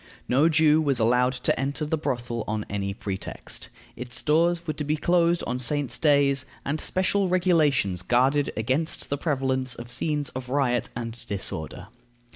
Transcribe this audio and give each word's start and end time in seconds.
No 0.27 0.49
Jew 0.49 0.81
was 0.81 0.97
allowed 0.99 1.33
to 1.33 1.59
enter 1.59 1.85
the 1.85 1.95
brothel 1.95 2.43
on 2.47 2.65
any 2.67 2.91
pretext. 2.91 3.69
Its 3.95 4.23
doors 4.23 4.65
were 4.65 4.73
to 4.73 4.83
be 4.83 4.97
closed 4.97 5.43
on 5.45 5.59
saints' 5.59 5.99
days, 5.99 6.43
and 6.65 6.81
special 6.81 7.29
regulations 7.29 8.01
guarded 8.01 8.51
against 8.57 9.11
the 9.11 9.17
prevalence 9.19 9.75
of 9.75 9.91
scenes 9.91 10.29
of 10.29 10.49
riot 10.49 10.89
and 10.95 11.23
disorder. 11.27 11.89